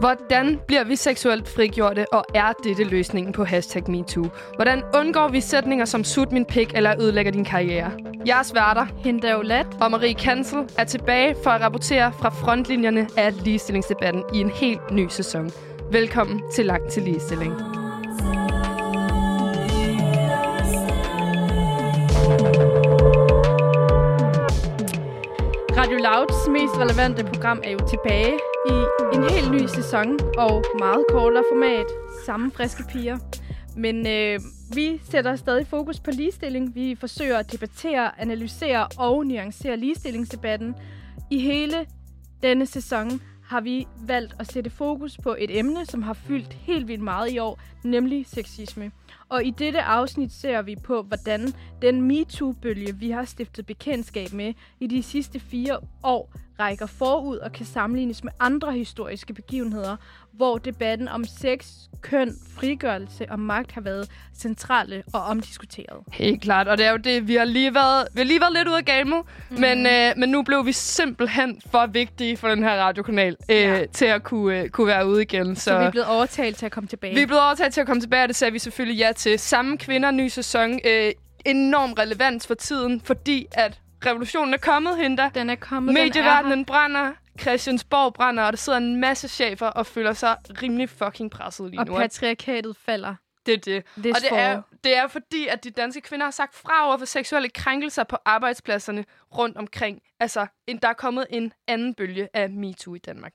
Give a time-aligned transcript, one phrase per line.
[0.00, 4.24] Hvordan bliver vi seksuelt frigjorte, og er dette løsningen på hashtag MeToo?
[4.54, 7.90] Hvordan undgår vi sætninger som sut min pik eller ødelægger din karriere?
[8.26, 9.66] Jeres værter, Hinda Olat.
[9.80, 14.90] og Marie Kansel, er tilbage for at rapportere fra frontlinjerne af ligestillingsdebatten i en helt
[14.92, 15.50] ny sæson.
[15.92, 17.52] Velkommen til Langt til Ligestilling.
[25.78, 28.38] Radio Louds mest relevante program er jo tilbage
[28.70, 31.86] i en helt ny sæson og meget kortere format.
[32.26, 33.18] Samme friske piger.
[33.76, 34.40] Men øh,
[34.74, 36.74] vi sætter stadig fokus på ligestilling.
[36.74, 40.74] Vi forsøger at debattere, analysere og nuancere ligestillingsdebatten.
[41.30, 41.86] I hele
[42.42, 46.88] denne sæson har vi valgt at sætte fokus på et emne, som har fyldt helt
[46.88, 48.90] vildt meget i år, nemlig sexisme.
[49.30, 54.52] Og i dette afsnit ser vi på, hvordan den MeToo-bølge, vi har stiftet bekendtskab med
[54.80, 59.96] i de sidste fire år, rækker forud og kan sammenlignes med andre historiske begivenheder,
[60.32, 61.66] hvor debatten om sex,
[62.00, 66.04] køn, frigørelse og magt har været centrale og omdiskuteret.
[66.12, 68.52] Helt klart, og det er jo det, vi har lige været, vi har lige været
[68.52, 69.60] lidt ude af gamet, mm.
[69.60, 73.86] men, øh, men nu blev vi simpelthen for vigtige for den her radiokanal øh, Ja.
[73.92, 75.56] til at kunne, øh, kunne være ude igen.
[75.56, 77.14] Så, Så vi er blevet overtalt til at komme tilbage.
[77.14, 79.38] vi er blevet overtaget til at komme tilbage, og det sagde vi selvfølgelig ja til.
[79.38, 80.80] Samme kvinder, ny sæson.
[80.84, 81.12] Øh,
[81.44, 85.30] enorm relevans for tiden, fordi at revolutionen er kommet, Hinda.
[85.34, 89.66] Den er kommet, den er Medieverdenen brænder, Christiansborg brænder, og der sidder en masse chefer
[89.66, 91.92] og føler sig rimelig fucking presset lige her, nu.
[91.92, 93.14] og patriarkatet falder.
[93.46, 93.84] Det er det.
[93.96, 96.96] This og det er, det er fordi, at de danske kvinder har sagt fra over
[96.98, 99.04] for seksuelle krænkelser på arbejdspladserne
[99.38, 100.02] rundt omkring.
[100.20, 103.34] Altså, en, der er kommet en anden bølge af MeToo i Danmark.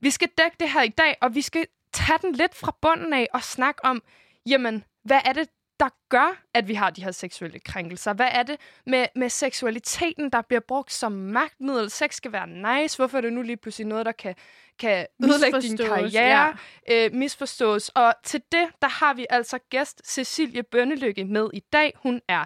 [0.00, 3.12] Vi skal dække det her i dag, og vi skal tage den lidt fra bunden
[3.12, 4.02] af og snakke om,
[4.46, 5.48] jamen, hvad er det,
[5.80, 8.12] der gør, at vi har de her seksuelle krænkelser?
[8.12, 11.90] Hvad er det med, med seksualiteten, der bliver brugt som magtmiddel?
[11.90, 12.96] Sex skal være nice.
[12.96, 14.34] Hvorfor er det nu lige pludselig noget, der kan,
[14.78, 16.56] kan ødelægge din karriere?
[16.90, 17.88] øh, misforstås.
[17.88, 21.92] Og til det, der har vi altså gæst Cecilie Bønnelykke med i dag.
[21.96, 22.44] Hun er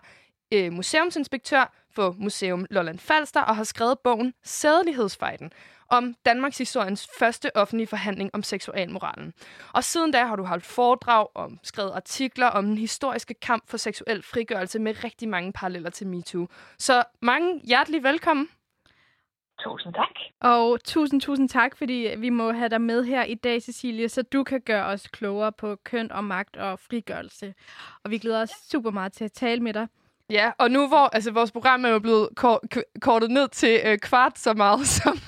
[0.53, 5.53] øh, museumsinspektør for Museum Lolland Falster og har skrevet bogen Sædelighedsfejden
[5.91, 9.33] om Danmarks historiens første offentlige forhandling om seksualmoralen.
[9.73, 13.77] Og siden da har du holdt foredrag om skrevet artikler om den historiske kamp for
[13.77, 16.47] seksuel frigørelse med rigtig mange paralleller til MeToo.
[16.79, 18.49] Så mange hjertelig velkommen.
[19.65, 20.15] Tusind tak.
[20.41, 24.23] Og tusind, tusind tak, fordi vi må have dig med her i dag, Cecilie, så
[24.23, 27.55] du kan gøre os klogere på køn og magt og frigørelse.
[28.05, 29.87] Og vi glæder os super meget til at tale med dig.
[30.31, 32.63] Ja, og nu hvor altså, vores program er jo blevet kor-
[33.01, 35.19] kortet ned til øh, kvart så meget, som,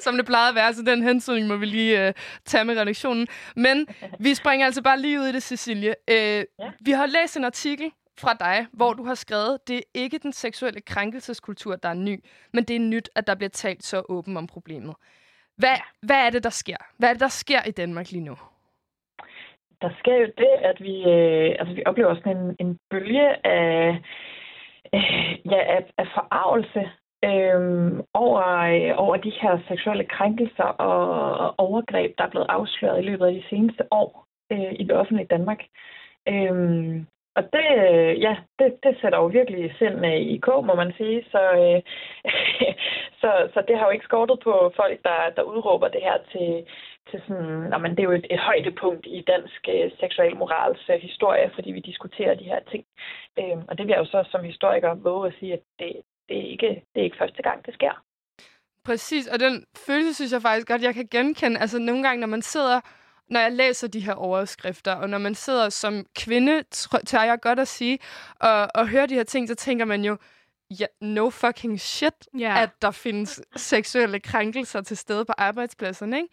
[0.00, 2.12] som det plejede at være, så den hensyn må vi lige øh,
[2.44, 3.26] tage med redaktionen.
[3.56, 3.86] Men
[4.18, 5.94] vi springer altså bare lige ud i det, Cecilie.
[6.10, 6.44] Øh, ja.
[6.80, 10.32] Vi har læst en artikel fra dig, hvor du har skrevet, det er ikke den
[10.32, 14.36] seksuelle krænkelseskultur, der er ny, men det er nyt, at der bliver talt så åben
[14.36, 14.94] om problemet.
[15.56, 16.76] Hvad, hvad er det, der sker?
[16.98, 18.36] Hvad er det, der sker i Danmark lige nu?
[19.82, 23.88] Der sker jo det, at vi, øh, altså, vi oplever sådan en, en bølge af,
[24.94, 26.90] øh, ja, af, af forarvelse
[27.28, 27.60] øh,
[28.14, 28.42] over,
[28.74, 33.26] øh, over de her seksuelle krænkelser og, og overgreb, der er blevet afsløret i løbet
[33.26, 35.60] af de seneste år øh, i det offentlige Danmark.
[36.28, 37.04] Øh,
[37.36, 40.92] og det, øh, ja, det, det sætter jo virkelig sind øh, i k, må man
[40.96, 41.24] sige.
[41.32, 41.80] Så, øh,
[43.20, 46.66] så, så det har jo ikke skortet på folk, der, der udråber det her til,
[47.10, 51.00] til sådan, nå, men det er jo et, et højdepunkt i dansk øh, seksualmorals øh,
[51.00, 52.84] historie, fordi vi diskuterer de her ting.
[53.38, 55.92] Øh, og det vil jeg jo så som historiker våge at sige, at det,
[56.28, 58.04] det, er ikke, det er ikke første gang, det sker.
[58.84, 61.60] Præcis, og den følelse synes jeg faktisk godt, jeg kan genkende.
[61.60, 62.80] Altså nogle gange, når man sidder,
[63.28, 66.62] når jeg læser de her overskrifter, og når man sidder som kvinde,
[67.06, 67.98] tør jeg godt at sige,
[68.40, 70.16] og, og hører de her ting, så tænker man jo,
[70.80, 72.62] ja, no fucking shit, Ja.
[72.62, 76.28] at der findes seksuelle krænkelser til stede på arbejdspladserne, ikke?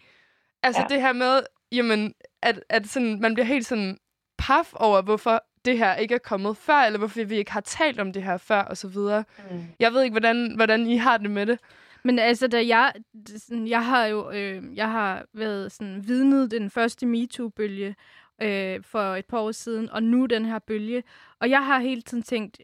[0.63, 0.87] Altså Ja.
[0.95, 3.97] det her med, jamen, at, at sådan, man bliver helt sådan
[4.37, 7.99] paf over, hvorfor det her ikke er kommet før, eller hvorfor vi ikke har talt
[7.99, 9.23] om det her før, og så videre.
[9.51, 9.63] Mm.
[9.79, 11.59] Jeg ved ikke, hvordan, hvordan I har det med det.
[12.03, 12.93] Men altså, da jeg,
[13.37, 17.95] sådan, jeg har jo øh, jeg har været sådan, vidnet den første MeToo-bølge
[18.41, 21.03] øh, for et par år siden, og nu den her bølge.
[21.39, 22.57] Og jeg har hele tiden tænkt,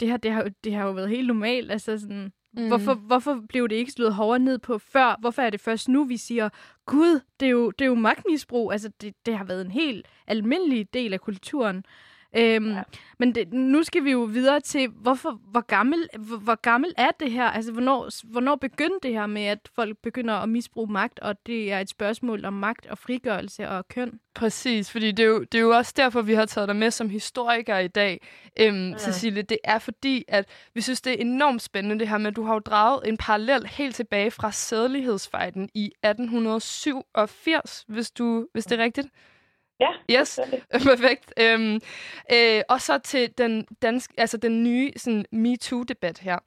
[0.00, 1.72] det her, det har, det har jo været helt normalt.
[1.72, 2.68] Altså sådan, mm.
[2.68, 5.16] hvorfor, hvorfor blev det ikke slået hårdere ned på før?
[5.20, 6.48] Hvorfor er det først nu, vi siger,
[6.86, 8.72] gud, det er jo, det er jo magtmisbrug.
[8.72, 11.84] Altså, det, det har været en helt almindelig del af kulturen.
[12.36, 12.82] Øhm, ja.
[13.18, 17.10] Men det, nu skal vi jo videre til, hvorfor, hvor, gammel, hvor, hvor gammel er
[17.20, 17.44] det her?
[17.44, 21.72] Altså, hvornår, hvornår begyndte det her med, at folk begynder at misbruge magt, og det
[21.72, 24.20] er et spørgsmål om magt og frigørelse og køn?
[24.34, 26.90] Præcis, fordi det er, jo, det er jo også derfor, vi har taget dig med
[26.90, 28.26] som historiker i dag,
[28.60, 28.98] øhm, ja.
[28.98, 29.42] Cecilie.
[29.42, 32.42] Det er fordi, at vi synes, det er enormt spændende det her med, at du
[32.42, 38.80] har jo draget en parallel helt tilbage fra sædelighedsfejden i 1887, hvis, du, hvis det
[38.80, 39.08] er rigtigt.
[39.80, 40.40] Ja, yes.
[40.90, 41.32] perfekt.
[41.40, 41.80] Øhm,
[42.32, 46.38] øh, og så til den, dansk, altså den nye sådan, MeToo-debat her.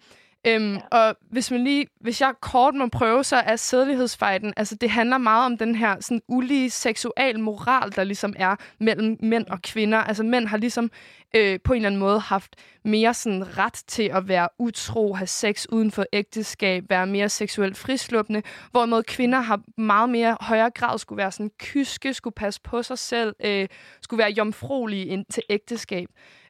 [0.47, 0.79] Øhm, ja.
[0.91, 5.17] Og hvis man lige, hvis jeg kort må prøve, så er sædelighedsfejden, altså det handler
[5.17, 9.97] meget om den her sådan ulige seksual moral, der ligesom er mellem mænd og kvinder.
[9.97, 10.91] Altså mænd har ligesom
[11.35, 12.55] øh, på en eller anden måde haft
[12.85, 17.77] mere sådan ret til at være utro, have sex uden for ægteskab, være mere seksuelt
[17.77, 18.41] frisluppende,
[18.71, 22.97] hvorimod kvinder har meget mere højere grad skulle være sådan kyske, skulle passe på sig
[22.97, 23.67] selv, øh,
[24.01, 26.07] skulle være jomfruelige ind til ægteskab.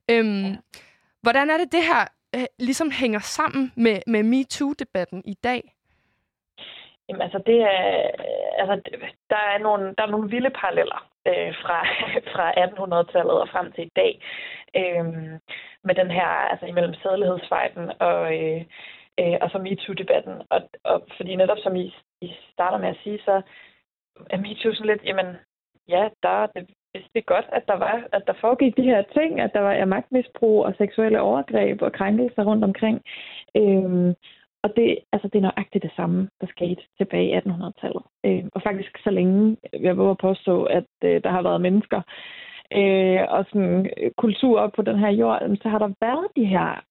[0.10, 0.56] Øhm, ja.
[1.22, 2.06] Hvordan er det, det her
[2.36, 5.62] øh, ligesom hænger sammen med, med MeToo-debatten i dag?
[7.08, 8.12] Jamen altså, det er,
[8.62, 8.76] altså,
[9.30, 11.78] der, er nogle, der er nogle vilde paralleller øh, fra,
[12.34, 14.22] fra 1800-tallet og frem til i dag.
[14.76, 15.06] Øh,
[15.84, 18.62] med den her, altså imellem sædelighedsfejden og, øh,
[19.20, 20.36] øh, og så MeToo-debatten.
[20.50, 23.42] Og, og fordi netop som I, I starter med at sige, så
[24.30, 25.36] er MeToo sådan lidt, jamen
[25.88, 29.40] ja, der, det, vidste er godt, at der var, at der foregik de her ting,
[29.40, 33.02] at der var magtmisbrug og seksuelle overgreb og krænkelser rundt omkring.
[33.58, 34.14] Øhm,
[34.64, 38.04] og det, altså, det er nøjagtigt det samme, der skete tilbage i 1800-tallet.
[38.26, 42.02] Øhm, og faktisk så længe, jeg vil påstå, at øh, der har været mennesker
[42.80, 46.46] øh, og sådan øh, kultur op på den her jord, så har der været de
[46.46, 46.84] her,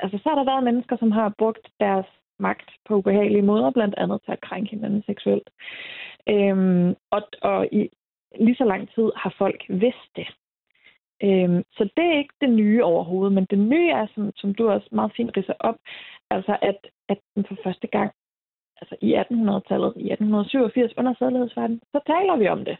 [0.00, 2.06] altså så har der været mennesker, som har brugt deres
[2.38, 5.50] magt på ubehagelige måder, blandt andet til at krænke hinanden seksuelt.
[6.28, 7.90] Øhm, og, og i,
[8.40, 10.28] lige så lang tid har folk vidst det.
[11.22, 14.68] Øhm, så det er ikke det nye overhovedet, men det nye er, som, som du
[14.68, 15.76] også meget fint ridser op,
[16.30, 16.78] altså at,
[17.08, 18.12] at den for første gang,
[18.80, 22.76] altså i 1800-tallet, i 1887 under sædlighedsverden, så taler vi om det.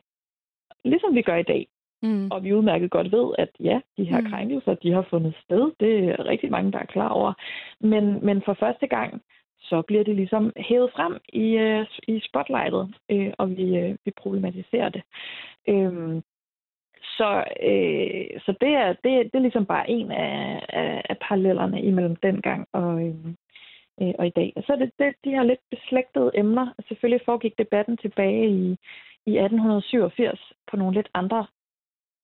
[0.85, 1.69] Ligesom vi gør i dag.
[2.03, 2.31] Mm.
[2.31, 4.27] Og vi udmærket godt ved, at ja, de her mm.
[4.31, 5.73] krænkelser, de har fundet sted.
[5.81, 7.33] Det er rigtig mange, der er klar over.
[7.81, 9.23] Men, men for første gang,
[9.69, 14.11] så bliver det ligesom hævet frem i, øh, i spotlightet, øh, og vi, øh, vi
[14.11, 15.03] problematiserer det.
[15.69, 16.23] Øh,
[17.19, 21.83] så, øh, så det, er, det, det er ligesom bare en af, af, af parallellerne
[21.83, 23.37] imellem dengang og, øhm,
[24.03, 24.53] øh, og i dag.
[24.57, 26.67] Og så er det, det de her lidt beslægtede emner.
[26.89, 28.77] Selvfølgelig foregik debatten tilbage i,
[29.27, 31.47] i 1887 på nogle lidt andre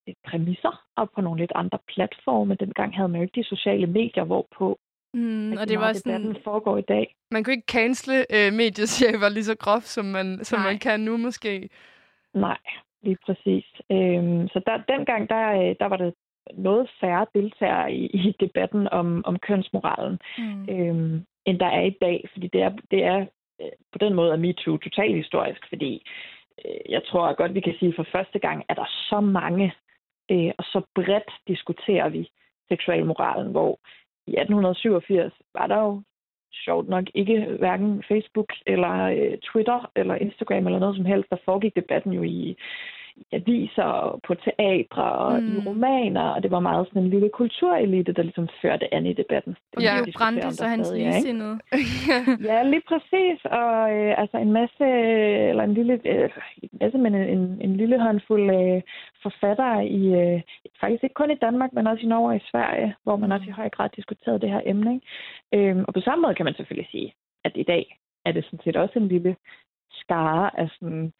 [0.08, 2.54] øh, præmisser og på nogle lidt andre platforme.
[2.54, 4.78] Dengang havde man jo ikke de sociale medier, hvorpå
[5.14, 6.22] Mm, og det var sådan...
[6.22, 7.16] Den foregår i dag.
[7.30, 11.16] Man kunne ikke cancele øh, mediechefer lige så groft, som man, som man kan nu
[11.16, 11.68] måske.
[12.34, 12.58] Nej,
[13.02, 13.64] lige præcis.
[13.90, 16.14] Øhm, så der, dengang, der, øh, der var det
[16.54, 20.68] noget færre deltagere i, i debatten om, om kønsmoralen, mm.
[20.70, 22.28] øhm, end der er i dag.
[22.32, 23.26] Fordi det er, det er
[23.60, 26.06] øh, på den måde er MeToo totalt historisk, fordi
[26.64, 29.74] øh, jeg tror godt, vi kan sige, at for første gang er der så mange,
[30.30, 32.30] øh, og så bredt diskuterer vi
[32.68, 33.80] seksualmoralen, hvor
[34.26, 36.02] i 1887 var der jo
[36.52, 41.30] sjovt nok ikke hverken Facebook eller øh, Twitter eller Instagram eller noget som helst.
[41.30, 42.56] Der foregik debatten jo i
[43.32, 45.56] aviser, på teatre og mm.
[45.56, 49.12] i romaner, og det var meget sådan en lille kulturelite, der ligesom førte an i
[49.12, 49.56] debatten.
[49.80, 51.58] Ja, brændte så hans ligesindede.
[52.50, 53.38] ja, lige præcis.
[53.44, 54.84] Og øh, altså en masse,
[55.50, 56.30] eller en lille, øh,
[56.62, 58.82] en masse, men en, en lille håndfuld øh,
[59.22, 60.40] forfattere i, øh,
[60.80, 63.46] faktisk ikke kun i Danmark, men også i Norge og i Sverige, hvor man også
[63.48, 64.94] i høj grad diskuterede det her emne.
[64.94, 65.68] Ikke?
[65.70, 68.60] Øhm, og på samme måde kan man selvfølgelig sige, at i dag er det sådan
[68.64, 69.36] set også en lille
[69.92, 71.12] skare af sådan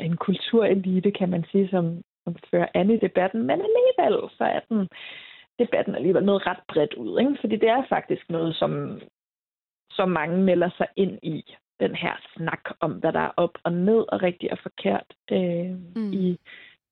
[0.00, 3.40] en kulturelite, kan man sige, som, som fører an i debatten.
[3.40, 4.88] Men alligevel, så er den
[5.58, 7.20] debatten alligevel noget ret bredt ud.
[7.20, 7.36] Ikke?
[7.40, 9.00] Fordi det er faktisk noget, som,
[9.90, 11.44] som mange melder sig ind i.
[11.80, 15.70] Den her snak om, hvad der er op og ned og rigtigt og forkert øh,
[15.96, 16.12] mm.
[16.12, 16.38] i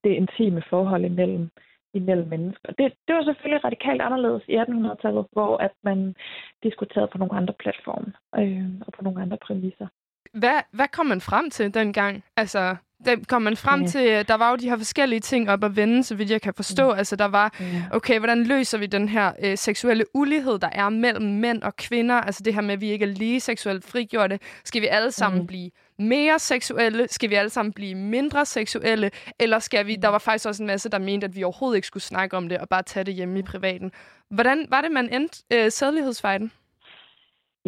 [0.04, 1.50] det intime forhold imellem,
[1.95, 2.73] imellem mennesker.
[2.73, 6.14] Det, det var selvfølgelig radikalt anderledes i 1800-tallet, hvor at man
[6.62, 9.87] diskuterede på nogle andre platforme øh, og på nogle andre præmisser.
[10.32, 12.25] Hvad, hvad kom man frem til dengang?
[12.37, 13.87] Altså, der kom man frem ja.
[13.87, 16.54] til, der var jo de her forskellige ting op at vende, så vidt jeg kan
[16.54, 16.92] forstå.
[16.92, 16.99] Mm.
[16.99, 17.54] Altså, der var,
[17.90, 22.14] okay, hvordan løser vi den her øh, seksuelle ulighed, der er mellem mænd og kvinder?
[22.14, 24.38] Altså det her med, at vi ikke er lige seksuelt frigjorte.
[24.64, 25.47] Skal vi alle sammen mm.
[25.47, 27.06] blive mere seksuelle?
[27.11, 29.11] Skal vi alle sammen blive mindre seksuelle?
[29.38, 29.97] Eller skal vi...
[29.97, 32.49] Der var faktisk også en masse, der mente, at vi overhovedet ikke skulle snakke om
[32.49, 33.92] det, og bare tage det hjemme i privaten.
[34.30, 36.52] Hvordan var det, man endte øh, sædlighedsfejden?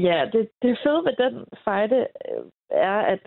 [0.07, 1.97] Ja, det, det fede ved den fejde
[2.28, 3.21] øh, er, at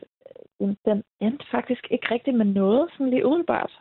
[0.62, 3.74] øh, den endte faktisk ikke rigtig med noget, sådan lige umiddelbart.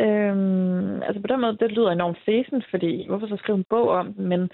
[0.00, 3.88] Øhm, altså på den måde, det lyder enormt fæsent, fordi hvorfor så skrive en bog
[3.88, 4.28] om den?
[4.28, 4.50] Men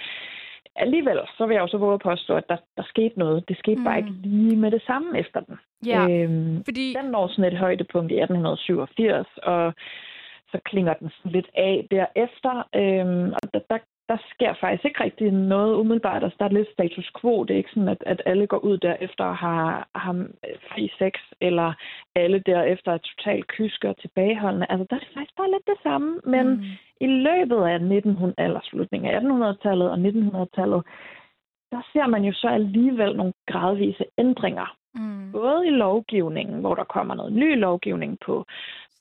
[0.76, 3.48] alligevel, så vil jeg også våge at påstå, at der, der skete noget.
[3.48, 3.84] Det skete mm.
[3.84, 5.56] bare ikke lige med det samme efter den.
[5.86, 6.94] Ja, øhm, fordi...
[7.02, 9.74] Den når sådan et højdepunkt i 1887, og
[10.50, 12.54] så klinger den sådan lidt af derefter.
[12.74, 16.24] Øhm, og der, der, der sker faktisk ikke rigtig noget umiddelbart.
[16.24, 17.44] Altså, der er lidt status quo.
[17.44, 20.26] Det er ikke sådan, at, at alle går ud derefter og har, har
[20.68, 21.72] fri sex, eller
[22.14, 24.66] alle derefter er totalt kyske og tilbageholdende.
[24.70, 26.20] Altså, der er det faktisk bare lidt det samme.
[26.24, 26.62] Men mm.
[27.00, 30.82] i løbet af 1900, eller slutningen af 1800-tallet og 1900-tallet,
[31.72, 34.76] der ser man jo så alligevel nogle gradvise ændringer.
[34.94, 35.32] Mm.
[35.32, 38.44] Både i lovgivningen, hvor der kommer noget ny lovgivning på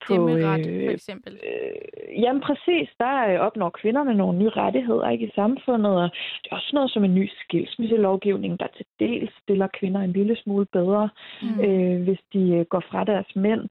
[0.04, 1.34] Stemmeret, øh, for eksempel.
[1.34, 6.10] Øh, jamen præcis, der øh, opnår kvinderne nogle nye rettigheder ikke, i samfundet, og
[6.44, 10.36] det er også noget som en ny skilsmisselovgivning, der til dels stiller kvinder en lille
[10.44, 11.10] smule bedre,
[11.42, 11.60] mm.
[11.66, 13.64] øh, hvis de øh, går fra deres mænd.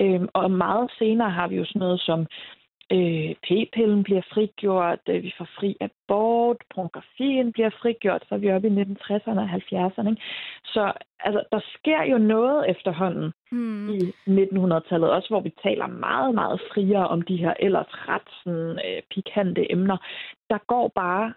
[0.00, 2.26] Øh, og meget senere har vi jo sådan noget som
[2.92, 8.52] Øh, p-pillen bliver frigjort, øh, vi får fri abort, pornografien bliver frigjort, så er vi
[8.52, 10.10] oppe i 1960'erne og 70'erne.
[10.10, 10.22] Ikke?
[10.64, 13.88] Så altså, der sker jo noget efterhånden mm.
[13.88, 18.78] i 1900-tallet, også hvor vi taler meget, meget friere om de her ellers ret sådan,
[18.86, 19.96] øh, pikante emner.
[20.50, 21.34] Der går bare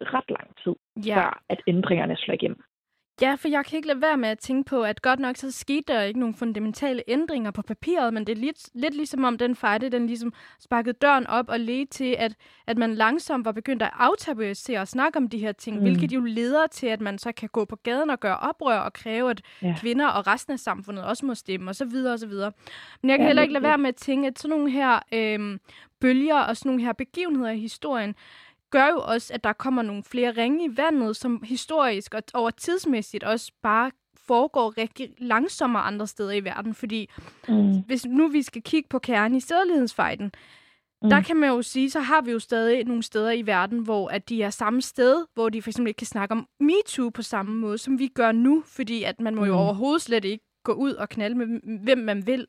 [0.00, 0.74] ret lang tid,
[1.06, 1.16] ja.
[1.16, 2.62] før at ændringerne slår igennem.
[3.20, 5.50] Ja, for jeg kan ikke lade være med at tænke på, at godt nok så
[5.50, 9.38] skete der ikke nogen fundamentale ændringer på papiret, men det er lidt, lidt ligesom om
[9.38, 12.34] den fejde, den ligesom sparkede døren op og ledte til, at,
[12.66, 15.82] at man langsomt var begyndt at aftabuisere og snakke om de her ting, mm.
[15.82, 18.92] hvilket jo leder til, at man så kan gå på gaden og gøre oprør og
[18.92, 19.76] kræve, at ja.
[19.80, 21.96] kvinder og resten af samfundet også må stemme osv.
[22.06, 22.32] osv.
[23.02, 25.00] Men jeg kan ja, heller ikke lade være med at tænke, at sådan nogle her
[25.12, 25.58] øh,
[26.00, 28.14] bølger og sådan nogle her begivenheder i historien,
[28.74, 32.50] gør jo også, at der kommer nogle flere ringe i vandet, som historisk og over
[32.50, 33.90] tidsmæssigt også bare
[34.26, 36.74] foregår rigtig langsommere andre steder i verden.
[36.74, 37.10] Fordi
[37.48, 37.82] mm.
[37.86, 40.32] hvis nu vi skal kigge på kernen i sædelighedsfejden,
[41.02, 41.10] mm.
[41.10, 44.08] der kan man jo sige, så har vi jo stadig nogle steder i verden, hvor
[44.08, 47.22] at de er samme sted, hvor de for eksempel ikke kan snakke om MeToo på
[47.22, 49.58] samme måde, som vi gør nu, fordi at man må jo mm.
[49.58, 52.46] overhovedet slet ikke gå ud og knalde med, hvem man vil.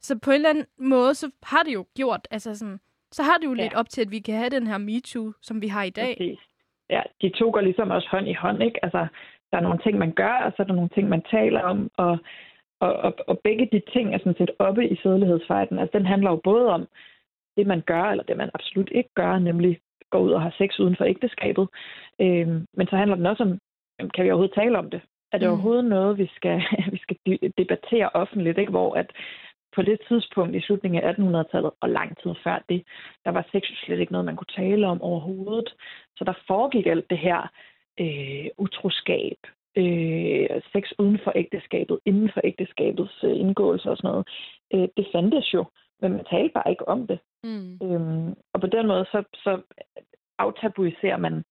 [0.00, 2.80] Så på en eller anden måde, så har det jo gjort, altså sådan,
[3.16, 3.62] så har det jo ja.
[3.62, 6.14] lidt op til, at vi kan have den her MeToo, som vi har i dag.
[6.16, 6.40] Præcis.
[6.90, 8.84] Ja, de to går ligesom også hånd i hånd, ikke?
[8.84, 9.06] Altså,
[9.50, 11.90] der er nogle ting, man gør, og så er der nogle ting, man taler om,
[11.96, 12.18] og,
[12.80, 15.78] og, og, og begge de ting er sådan set oppe i sædelighedsfejden.
[15.78, 16.86] Altså, den handler jo både om
[17.56, 19.80] det, man gør, eller det, man absolut ikke gør, nemlig
[20.10, 21.68] gå ud og have sex uden for ægteskabet.
[22.20, 23.58] Øhm, men så handler den også om,
[24.14, 25.00] kan vi overhovedet tale om det?
[25.32, 25.52] Er det mm.
[25.52, 26.62] overhovedet noget, vi skal,
[26.94, 27.16] vi skal
[27.58, 28.70] debattere offentligt, ikke?
[28.70, 29.10] hvor at
[29.74, 32.82] på det tidspunkt i slutningen af 1800-tallet og lang tid før det,
[33.24, 35.74] der var sex slet ikke noget, man kunne tale om overhovedet.
[36.16, 37.40] Så der foregik alt det her
[38.00, 39.38] øh, utroskab,
[39.76, 44.28] øh, sex uden for ægteskabet, inden for ægteskabets øh, indgåelse og sådan noget.
[44.74, 45.64] Øh, det fandtes jo,
[46.00, 47.18] men man talte bare ikke om det.
[47.44, 47.78] Mm.
[47.82, 49.60] Øhm, og på den måde, så, så
[50.38, 51.44] aftabuiserer man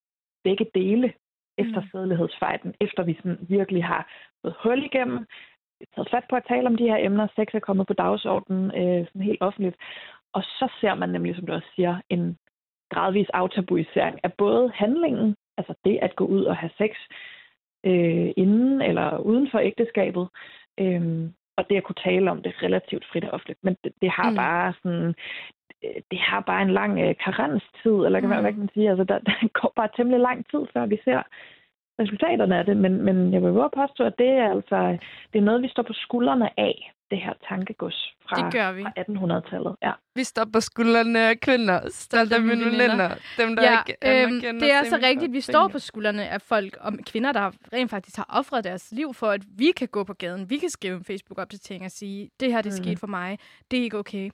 [0.43, 1.13] begge dele
[1.57, 1.87] efter mm.
[1.91, 4.11] sædelighedsfejden, efter vi sådan virkelig har
[4.41, 5.25] fået hul igennem,
[5.95, 7.27] taget fat på at tale om de her emner.
[7.35, 9.75] Sex er kommet på dagsordenen øh, sådan helt offentligt.
[10.33, 12.37] Og så ser man nemlig, som du også siger, en
[12.89, 16.91] gradvis aftabuisering af både handlingen, altså det at gå ud og have sex
[17.85, 20.27] øh, inden eller uden for ægteskabet,
[20.79, 23.63] øh, og det at kunne tale om det relativt frit og offentligt.
[23.63, 24.35] Men det, det har mm.
[24.35, 25.15] bare sådan
[26.11, 28.43] det har bare en lang øh, karenstid, eller kan man, mm.
[28.43, 31.21] hvad kan man sige, altså der, der går bare temmelig lang tid, før vi ser
[31.99, 34.97] resultaterne af det, men, men jeg vil bare påstå, at det er altså
[35.33, 38.83] det er noget, vi står på skuldrene af, det her tankegods fra, det gør vi.
[38.83, 39.75] fra 1800-tallet.
[39.81, 39.91] Ja.
[40.15, 44.83] Vi står på skuldrene af kvinder, stolte veninder, dem der ja, ikke øhm, Det er
[44.83, 48.63] så rigtigt, vi står på skuldrene af folk, om kvinder, der rent faktisk har offret
[48.63, 51.91] deres liv for, at vi kan gå på gaden, vi kan skrive en Facebook-opdatering og
[51.91, 52.83] sige, det her det er mm.
[52.83, 53.39] sket for mig,
[53.71, 54.29] det er ikke okay.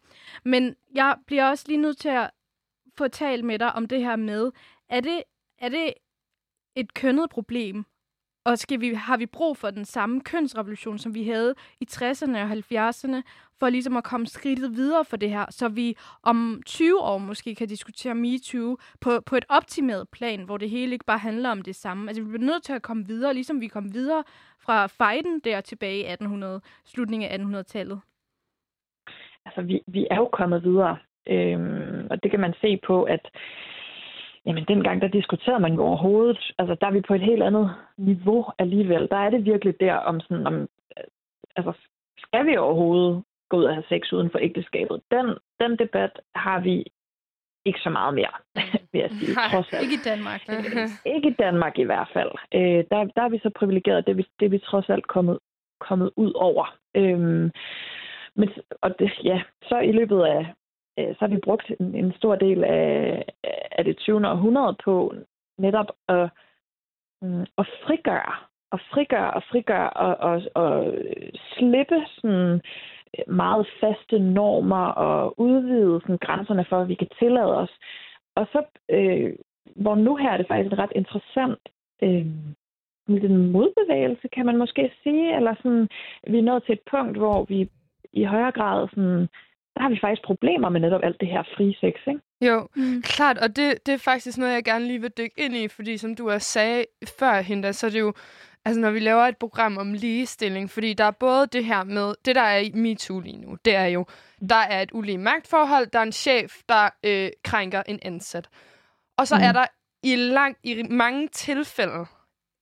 [0.46, 2.30] Men jeg bliver også lige nødt til at
[2.98, 4.52] få talt med dig om det her med,
[4.90, 5.24] er det,
[5.62, 5.94] er det
[6.80, 7.86] et kønnet problem,
[8.46, 12.38] og skal vi, har vi brug for den samme kønsrevolution, som vi havde i 60'erne
[12.38, 13.22] og 70'erne,
[13.60, 17.56] for ligesom at komme skridtet videre for det her, så vi om 20 år måske
[17.56, 21.62] kan diskutere MeToo på, på et optimeret plan, hvor det hele ikke bare handler om
[21.62, 22.10] det samme.
[22.10, 24.24] Altså vi bliver nødt til at komme videre, ligesom vi kom videre
[24.60, 28.02] fra fejden der tilbage i 1800, slutningen af 1800-tallet.
[29.46, 33.30] Altså vi, vi er jo kommet videre, øhm, og det kan man se på, at
[34.46, 37.76] Jamen, dengang, der diskuterede man jo overhovedet, altså der er vi på et helt andet
[37.98, 39.08] niveau alligevel.
[39.12, 40.68] Der er det virkelig der om sådan, om,
[41.56, 41.74] altså
[42.18, 45.02] skal vi overhovedet gå ud og have sex uden for ægteskabet?
[45.12, 45.26] Den,
[45.60, 46.86] den debat har vi
[47.66, 48.36] ikke så meget mere,
[48.92, 49.34] vil jeg sige.
[49.52, 49.84] Trods alt.
[49.84, 50.42] Ikke i Danmark.
[51.16, 52.32] ikke i Danmark i hvert fald.
[52.54, 55.08] Øh, der, der er vi så privilegeret, det er vi, det er vi trods alt
[55.08, 55.40] kommet,
[55.80, 56.76] kommet ud over.
[56.96, 57.52] Øhm,
[58.36, 58.50] men,
[58.82, 60.54] og det, ja, så i løbet af
[61.00, 63.26] øh, så har vi brugt en, en stor del af,
[63.72, 64.28] af det 20.
[64.28, 65.14] århundrede på
[65.58, 66.30] netop at,
[67.24, 68.36] øh, at frigøre,
[68.72, 70.94] og frigøre og frigøre og, og, og
[71.54, 72.62] slippe sådan
[73.28, 77.74] meget faste normer og udvide sådan, grænserne for, at vi kan tillade os.
[78.36, 79.36] Og så, øh,
[79.76, 81.60] hvor nu her er det faktisk ret interessant
[82.04, 82.26] øh,
[83.10, 85.88] en modbevægelse, kan man måske sige, eller sådan,
[86.28, 87.70] vi er nået til et punkt, hvor vi
[88.14, 89.28] i højere grad sådan,
[89.80, 92.22] der har vi faktisk problemer med netop alt det her fri sex, ikke?
[92.42, 93.02] Jo, mm.
[93.02, 95.98] klart, og det, det er faktisk noget, jeg gerne lige vil dykke ind i, fordi
[95.98, 96.86] som du også sagde
[97.20, 98.14] før, Hinda, så er det jo,
[98.66, 102.14] altså når vi laver et program om ligestilling, fordi der er både det her med,
[102.26, 104.06] det der er i MeToo lige nu, det er jo,
[104.50, 108.50] der er et ulige magtforhold, der er en chef, der øh, krænker en ansat.
[109.18, 109.44] Og så mm.
[109.44, 109.66] er der
[110.04, 112.06] i, lang, i mange tilfælde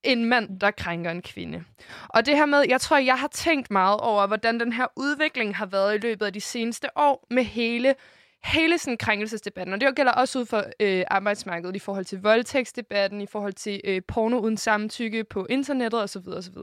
[0.07, 1.63] en mand, der krænker en kvinde.
[2.09, 5.55] Og det her med, jeg tror, jeg har tænkt meget over, hvordan den her udvikling
[5.55, 7.95] har været i løbet af de seneste år med hele
[8.43, 13.21] hele sådan krænkelsesdebatten, og det gælder også ud for øh, arbejdsmarkedet i forhold til voldtægtsdebatten,
[13.21, 16.27] i forhold til øh, porno uden samtykke på internettet osv.
[16.27, 16.57] osv.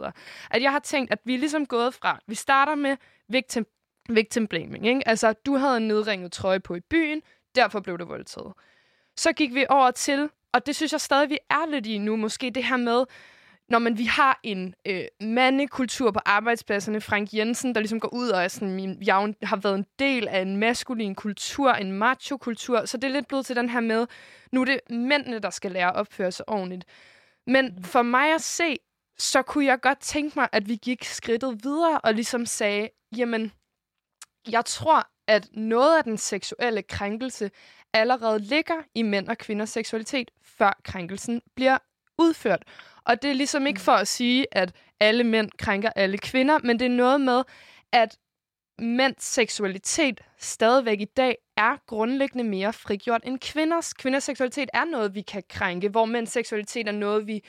[0.50, 2.96] At jeg har tænkt, at vi er ligesom gået fra, vi starter med
[3.28, 3.66] victim,
[4.08, 4.86] victim blaming.
[4.86, 5.08] Ikke?
[5.08, 7.22] Altså, du havde en nedringet trøje på i byen,
[7.54, 8.52] derfor blev du voldtaget.
[9.16, 12.16] Så gik vi over til, og det synes jeg stadig, vi er lidt i nu,
[12.16, 13.04] måske det her med,
[13.68, 18.28] når man vi har en øh, mandekultur på arbejdspladserne, Frank Jensen, der ligesom går ud
[18.28, 22.85] og er sådan, min, jeg har været en del af en maskulin kultur, en macho-kultur,
[22.85, 24.06] så det er lidt blevet til den her med,
[24.52, 26.85] nu er det mændene, der skal lære at opføre sig ordentligt.
[27.47, 28.76] Men for mig at se,
[29.18, 33.52] så kunne jeg godt tænke mig, at vi gik skridtet videre og ligesom sagde, jamen,
[34.50, 37.50] jeg tror, at noget af den seksuelle krænkelse
[37.92, 41.78] allerede ligger i mænd og kvinders seksualitet, før krænkelsen bliver
[42.18, 42.62] udført.
[43.04, 43.85] Og det er ligesom ikke mm.
[43.85, 47.42] for at sige, at alle mænd krænker alle kvinder, men det er noget med,
[47.92, 48.18] at
[48.78, 53.92] mænds seksualitet stadigvæk i dag er grundlæggende mere frigjort end kvinders.
[53.92, 57.44] Kvinders seksualitet er noget, vi kan krænke, hvor mænds seksualitet er noget, vi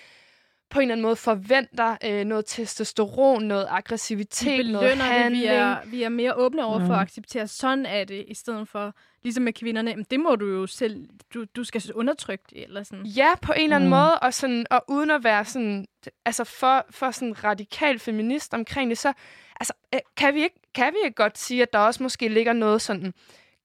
[0.69, 5.43] på en eller anden måde forventer øh, noget testosteron, noget aggressivitet, noget handling.
[5.43, 5.51] Det.
[5.51, 7.03] Vi, er, vi er mere åbne over for at mm.
[7.03, 8.93] acceptere, sådan er det, i stedet for,
[9.25, 12.83] ligesom med kvinderne, men det må du jo selv, du, du skal undertrykke det, eller
[12.83, 13.05] sådan.
[13.05, 13.95] Ja, på en eller anden mm.
[13.95, 15.85] måde, og, sådan, og uden at være sådan,
[16.25, 19.13] altså for, for sådan radikal feminist omkring det, så
[19.59, 22.53] altså, øh, kan, vi ikke, kan vi ikke godt sige, at der også måske ligger
[22.53, 23.13] noget sådan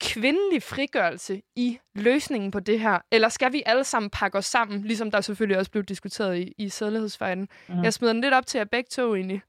[0.01, 2.99] kvindelig frigørelse i løsningen på det her?
[3.13, 6.53] Eller skal vi alle sammen pakke os sammen, ligesom der selvfølgelig også blev diskuteret i,
[6.59, 7.49] i sædlighedsfejden?
[7.69, 7.83] Mm.
[7.83, 9.41] Jeg smider den lidt op til jer begge to egentlig.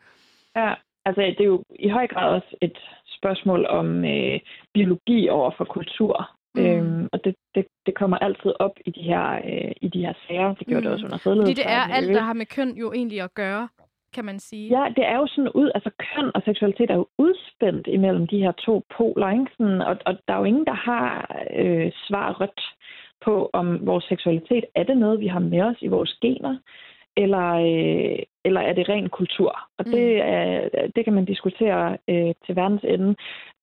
[0.55, 0.73] Ja,
[1.05, 2.77] altså det er jo i høj grad også et
[3.21, 4.39] spørgsmål om øh,
[4.73, 6.15] biologi over for kultur.
[6.55, 6.65] Mm.
[6.65, 10.13] Øhm, og det, det, det kommer altid op i de her, øh, i de her
[10.27, 10.53] sager.
[10.53, 10.85] Det gjorde mm.
[10.85, 11.55] det også under sædlighedsfejden.
[11.55, 13.67] Fordi det er alt, der har med køn jo egentlig at gøre
[14.13, 14.67] kan man sige.
[14.77, 18.37] Ja, det er jo sådan ud, altså køn og seksualitet er jo udspændt imellem de
[18.37, 19.51] her to poler, ikke?
[19.57, 22.61] Sådan, og, og der er jo ingen, der har øh, svar rødt
[23.25, 26.57] på, om vores seksualitet er det noget, vi har med os i vores gener,
[27.17, 29.51] eller, øh, eller er det ren kultur?
[29.77, 29.91] Og mm.
[29.91, 33.15] det, er, det kan man diskutere øh, til verdens ende.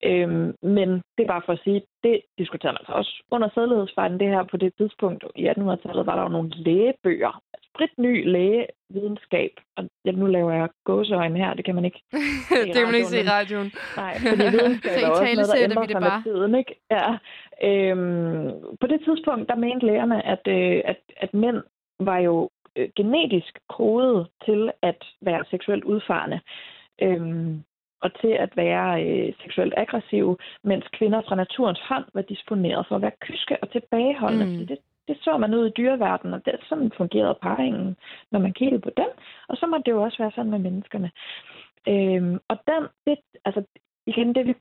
[0.05, 4.21] Øhm, men det er bare for at sige, det diskuterer man så også under sædlighedsfejden.
[4.21, 9.53] Det her på det tidspunkt i 1800-tallet var der jo nogle lægebøger, sprit ny lægevidenskab.
[9.77, 12.03] Og ja, nu laver jeg gåseøjne her, det kan man ikke
[12.67, 13.73] Det kan man ikke se i radioen.
[13.97, 16.55] Nej, fordi videnskab er også noget, der ændrer sig med tiden.
[16.55, 16.73] Ikke?
[16.91, 17.09] Ja.
[17.69, 21.63] Øhm, på det tidspunkt, der mente lægerne, at, øh, at, at mænd
[22.01, 26.41] var jo øh, genetisk kodet til at være seksuelt udfarende.
[27.03, 27.65] Øhm,
[28.01, 32.97] og til at være øh, seksuelt aggressive, mens kvinder fra naturens hånd var disponeret for
[32.97, 34.47] at være kyske og tilbageholdende.
[34.47, 34.67] Mm.
[34.67, 37.97] Det, det så man ud i dyreverdenen, og det, sådan fungerede parringen,
[38.33, 39.11] når man kiggede på den.
[39.49, 41.11] Og så må det jo også være sådan med menneskerne.
[41.89, 43.63] Øhm, og den, det, altså
[44.07, 44.55] igen, det vi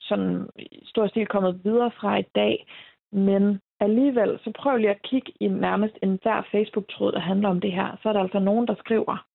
[0.00, 2.66] sådan i stor stil kommet videre fra i dag,
[3.12, 7.60] men alligevel, så prøv lige at kigge i nærmest en der Facebook-tråd, der handler om
[7.60, 7.96] det her.
[8.02, 9.26] Så er der altså nogen, der skriver,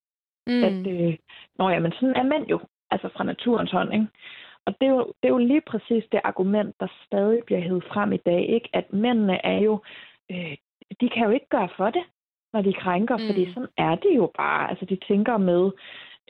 [0.48, 0.64] mm.
[0.64, 1.18] at øh,
[1.60, 2.60] Nå ja, men sådan er mænd jo,
[2.92, 4.08] altså fra naturens hånd, ikke?
[4.66, 7.84] Og det er, jo, det er jo lige præcis det argument, der stadig bliver hævet
[7.84, 8.70] frem i dag, ikke?
[8.74, 9.80] At mændene er jo,
[10.32, 10.56] øh,
[11.02, 12.04] de kan jo ikke gøre for det,
[12.54, 13.24] når de krænker, mm.
[13.28, 14.70] fordi sådan er det jo bare.
[14.70, 15.72] Altså, de tænker med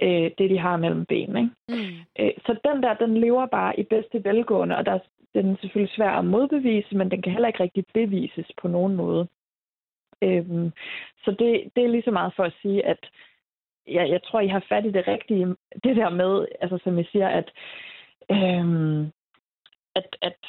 [0.02, 1.84] øh, det, de har mellem benene, ikke?
[1.84, 1.98] Mm.
[2.20, 5.00] Øh, så den der, den lever bare i bedste velgående, og der,
[5.36, 8.96] den er selvfølgelig svær at modbevise, men den kan heller ikke rigtig bevises på nogen
[8.96, 9.28] måde.
[10.22, 10.72] Øhm,
[11.24, 13.10] så det, det er lige så meget for at sige, at
[13.88, 15.48] jeg, jeg tror, I har fat i det rigtige.
[15.84, 17.52] Det der med, altså som jeg siger, at,
[18.32, 19.12] øhm,
[19.96, 20.40] at, at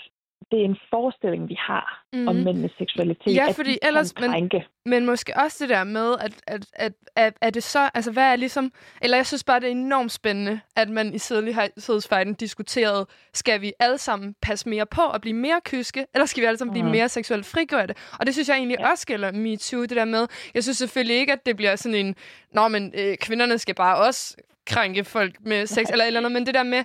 [0.51, 2.29] det er en forestilling, vi har mm.
[2.29, 3.35] om mændenes seksualitet.
[3.35, 4.15] Ja, fordi ellers...
[4.21, 4.51] Men,
[4.87, 7.91] men måske også det der med, at, at, at, at, at det så...
[7.95, 8.73] Altså, hvad er ligesom...
[9.03, 13.73] Eller jeg synes bare, det er enormt spændende, at man i Sædlighedsfejden diskuterede, skal vi
[13.81, 16.83] alle sammen passe mere på og blive mere kyske, eller skal vi alle sammen mm.
[16.83, 17.95] blive mere seksuelt frigjorte?
[18.19, 18.91] Og det synes jeg egentlig ja.
[18.91, 20.27] også gælder MeToo, det der med...
[20.55, 22.15] Jeg synes selvfølgelig ikke, at det bliver sådan en...
[22.53, 26.47] Nå, men øh, kvinderne skal bare også krænke folk med sex, eller eller andet, men
[26.47, 26.85] det der med,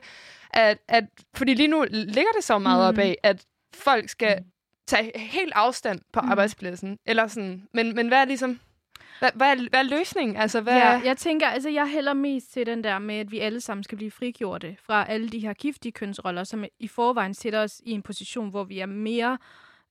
[0.54, 1.04] at, at
[1.36, 3.00] fordi lige nu ligger det så meget mm.
[3.00, 4.46] op af, at folk skal mm.
[4.88, 6.30] tage helt afstand på mm.
[6.30, 7.00] arbejdspladsen.
[7.06, 7.68] Eller sådan.
[7.74, 8.60] Men, men hvad er ligesom...
[9.20, 10.38] Hvad, hvad, er, hvad er løsningen?
[10.38, 13.40] Altså, hvad ja, jeg tænker, altså jeg hælder mest til den der med, at vi
[13.40, 17.60] alle sammen skal blive frigjorte fra alle de her giftige kønsroller, som i forvejen sætter
[17.60, 19.38] os i en position, hvor vi er mere,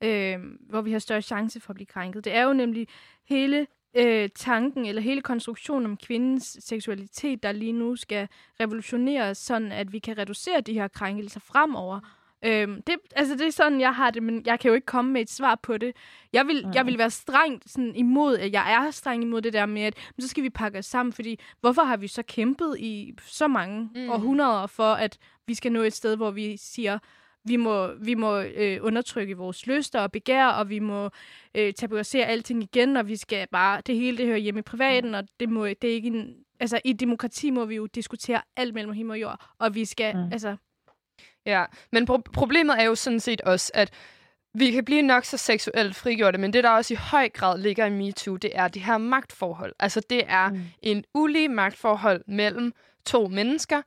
[0.01, 0.39] øh,
[0.69, 2.25] hvor vi har større chance for at blive krænket.
[2.25, 2.89] Det er jo nemlig
[3.29, 8.29] hele øh, tanken eller hele konstruktionen om kvindens seksualitet, der lige nu skal
[8.61, 12.01] revolutioneres, sådan at vi kan reducere de her krænkelser fremover.
[12.45, 15.13] Øhm, det, altså, det er sådan, jeg har det, men jeg kan jo ikke komme
[15.13, 15.97] med et svar på det.
[16.33, 19.67] Jeg vil, jeg vil være strengt sådan, imod, at jeg er streng imod det der
[19.67, 22.77] med, at men så skal vi pakke os sammen, fordi hvorfor har vi så kæmpet
[22.79, 24.11] i så mange mm.
[24.11, 26.99] århundreder for, at vi skal nå et sted, hvor vi siger,
[27.45, 31.11] vi må, vi må øh, undertrykke vores lyster og begær, og vi må
[31.55, 35.15] øh, tabuisere alting igen, og vi skal bare, det hele det hører hjemme i privaten,
[35.15, 38.75] og det, må, det er ikke en, altså i demokrati må vi jo diskutere alt
[38.75, 40.33] mellem himmel og jord, og vi skal, mm.
[40.33, 40.57] altså...
[41.47, 43.91] Ja, men pro- problemet er jo sådan set også, at
[44.55, 47.87] vi kan blive nok så seksuelt frigjorte, men det, der også i høj grad ligger
[47.87, 49.73] i MeToo, det er det her magtforhold.
[49.79, 50.61] Altså, det er mm.
[50.83, 52.73] en ulige magtforhold mellem
[53.07, 53.83] to mennesker,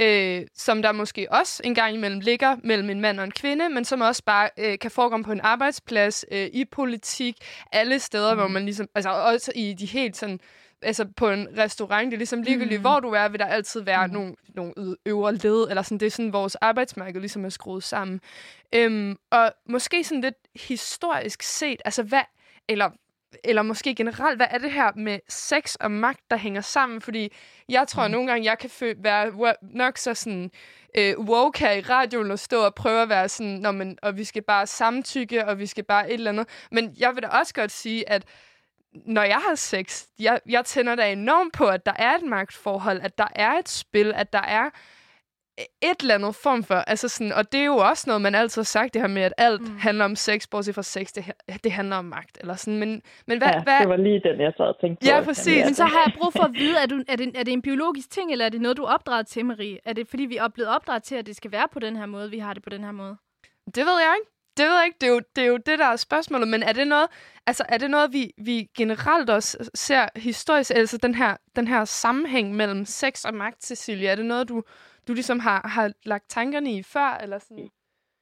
[0.00, 3.68] øh, som der måske også en gang imellem ligger mellem en mand og en kvinde,
[3.68, 7.36] men som også bare øh, kan forekomme på en arbejdsplads, øh, i politik,
[7.72, 8.40] alle steder, mm.
[8.40, 10.40] hvor man ligesom, altså også i de helt sådan,
[10.82, 12.82] altså på en restaurant, det er ligesom ligegyldigt, mm.
[12.82, 14.12] hvor du er, vil der altid være mm.
[14.12, 18.20] nogle, nogle øvre led, eller sådan, det er sådan, vores arbejdsmarked ligesom er skruet sammen.
[18.74, 22.22] Øhm, og måske sådan lidt historisk set, altså hvad,
[22.68, 22.90] eller
[23.44, 27.00] eller måske generelt, hvad er det her med sex og magt, der hænger sammen?
[27.00, 27.32] Fordi
[27.68, 28.12] jeg tror mm.
[28.12, 30.50] nogle gange, jeg kan være nok så sådan
[30.98, 34.16] øh, woke her i radioen og stå og prøve at være sådan, Nå, men, og
[34.16, 36.48] vi skal bare samtykke, og vi skal bare et eller andet.
[36.70, 38.24] Men jeg vil da også godt sige, at
[39.04, 43.00] når jeg har sex, jeg, jeg tænder da enormt på, at der er et magtforhold,
[43.00, 44.70] at der er et spil, at der er
[45.82, 48.62] et eller andet form for, altså sådan, og det er jo også noget, man altid
[48.62, 49.78] har sagt, det her med, at alt mm.
[49.78, 51.32] handler om sex, bortset fra sex, det,
[51.64, 53.80] det handler om magt, eller sådan, men, men hvad, ja, hvad...
[53.80, 55.06] det var lige den, jeg sad og tænkte på.
[55.06, 55.64] Ja, præcis.
[55.64, 57.62] Men så har jeg brug for at vide, er, du, er, det, er det en
[57.62, 59.78] biologisk ting, eller er det noget, du er opdraget til, Marie?
[59.84, 62.06] Er det, fordi vi er blevet opdraget til, at det skal være på den her
[62.06, 63.16] måde, vi har det på den her måde?
[63.66, 64.35] Det ved jeg ikke.
[64.56, 64.98] Det ved jeg ikke.
[65.00, 66.48] Det er jo det, er jo det der er spørgsmålet.
[66.48, 67.08] Men er det noget,
[67.46, 71.84] altså, er det noget vi, vi generelt også ser historisk, altså den her, den her
[71.84, 74.10] sammenhæng mellem sex og magt, Cecilia?
[74.10, 74.62] Er det noget, du,
[75.08, 77.18] du ligesom har, har lagt tankerne i før?
[77.22, 77.68] Eller sådan?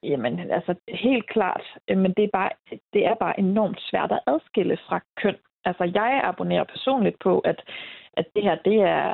[0.02, 1.64] Jamen, altså helt klart.
[1.88, 2.50] Men det er, bare,
[2.92, 5.36] det er bare enormt svært at adskille fra køn.
[5.64, 7.62] Altså, jeg abonnerer personligt på, at,
[8.16, 9.12] at det her, det er,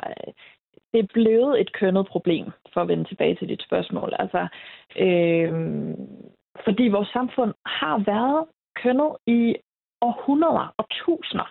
[0.93, 4.13] det er blevet et kønnet problem, for at vende tilbage til dit spørgsmål.
[4.19, 4.47] Altså,
[4.99, 5.51] øh,
[6.65, 8.45] fordi vores samfund har været
[8.75, 9.55] kønnet i
[10.01, 11.49] århundreder og tusinder.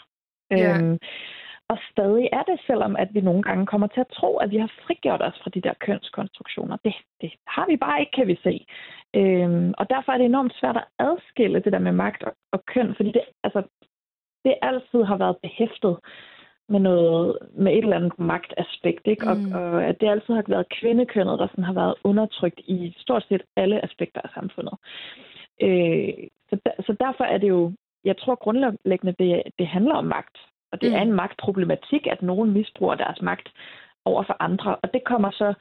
[0.52, 0.82] Yeah.
[0.82, 0.98] Øhm,
[1.72, 4.58] og stadig er det, selvom at vi nogle gange kommer til at tro, at vi
[4.58, 6.76] har frigjort os fra de der kønskonstruktioner.
[6.84, 8.66] Det, det har vi bare ikke, kan vi se.
[9.16, 12.64] Øhm, og derfor er det enormt svært at adskille det der med magt og, og
[12.66, 13.62] køn, fordi det, altså,
[14.44, 15.96] det altid har været behæftet
[16.70, 19.34] med noget med et eller andet magtaspekt, ikke?
[19.34, 19.52] Mm.
[19.52, 23.24] Og, og at det altid har været kvindekønnet, der sådan har været undertrykt i stort
[23.28, 24.74] set alle aspekter af samfundet.
[25.62, 26.12] Øh,
[26.48, 27.72] så, der, så derfor er det jo,
[28.04, 30.36] jeg tror grundlæggende, det, det handler om magt.
[30.72, 30.96] Og det mm.
[30.96, 33.48] er en magtproblematik, at nogen misbruger deres magt
[34.04, 34.76] over for andre.
[34.82, 35.54] Og det kommer så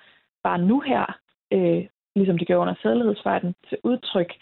[0.44, 1.20] bare nu her,
[1.54, 4.34] øh, ligesom de gjorde under sædlighedsfejden, til udtryk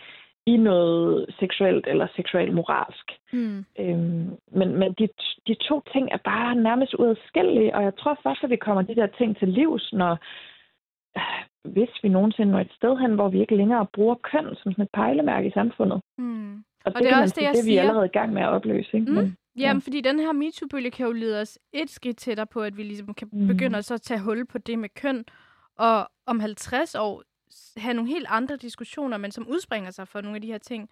[0.54, 3.08] i noget seksuelt eller seksuelt moralsk.
[3.34, 3.66] Mm.
[3.80, 5.08] Øhm, men men de,
[5.48, 8.96] de to ting er bare nærmest uadskillelige, og jeg tror først, at vi kommer de
[8.96, 10.14] der ting til livs, når
[11.18, 14.72] øh, hvis vi nogensinde når et sted hen, hvor vi ikke længere bruger køn som
[14.72, 16.02] sådan et pejlemærke i samfundet.
[16.18, 16.56] Mm.
[16.56, 18.42] Og, og det, det er også det, jeg det, vi er allerede i gang med
[18.42, 18.98] at opløse.
[18.98, 19.12] Ikke?
[19.12, 19.18] Mm.
[19.18, 22.78] Men, Jamen, fordi den her MeToo-bølge kan jo lede os et skridt tættere på, at
[22.78, 23.48] vi ligesom kan mm.
[23.48, 25.26] begynde så at tage hul på det med køn.
[25.78, 27.24] Og om 50 år
[27.78, 30.90] have nogle helt andre diskussioner, men som udspringer sig for nogle af de her ting.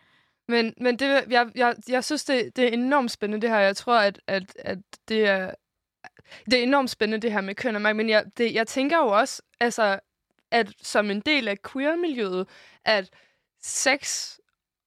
[0.47, 3.60] Men, men det, jeg, jeg, jeg synes, det, det er enormt spændende, det her.
[3.60, 5.54] Jeg tror, at, at, at det er...
[6.45, 8.97] Det er enormt spændende, det her med køn og magt, men jeg, det, jeg tænker
[8.97, 9.99] jo også, altså,
[10.51, 12.47] at som en del af queer-miljøet,
[12.86, 13.10] at
[13.62, 14.34] sex